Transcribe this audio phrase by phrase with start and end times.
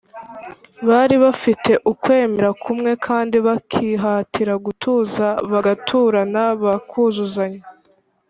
[0.87, 7.63] Bari bafite ukwemera kumwe kandi bakihatira gutuza bagaturana, bakuzuzanya